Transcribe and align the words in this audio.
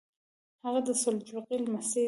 هغه 0.63 0.79
د 0.87 0.89
سلجوقي 1.01 1.57
لمسی 1.63 1.93
دی. 1.99 1.99